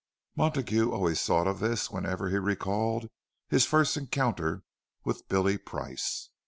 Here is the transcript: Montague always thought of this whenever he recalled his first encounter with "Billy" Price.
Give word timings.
Montague 0.35 0.91
always 0.91 1.21
thought 1.21 1.45
of 1.45 1.59
this 1.59 1.91
whenever 1.91 2.29
he 2.31 2.37
recalled 2.37 3.07
his 3.49 3.67
first 3.67 3.95
encounter 3.95 4.63
with 5.05 5.27
"Billy" 5.29 5.59
Price. 5.59 6.31